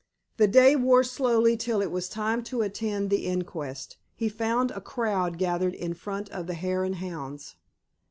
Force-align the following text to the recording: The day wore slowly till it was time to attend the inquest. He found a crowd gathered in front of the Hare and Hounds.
The 0.37 0.47
day 0.47 0.75
wore 0.75 1.03
slowly 1.03 1.55
till 1.55 1.79
it 1.79 1.91
was 1.91 2.09
time 2.09 2.41
to 2.45 2.63
attend 2.63 3.11
the 3.11 3.27
inquest. 3.27 3.97
He 4.15 4.29
found 4.29 4.71
a 4.71 4.81
crowd 4.81 5.37
gathered 5.37 5.75
in 5.75 5.93
front 5.93 6.27
of 6.29 6.47
the 6.47 6.55
Hare 6.55 6.83
and 6.83 6.95
Hounds. 6.95 7.55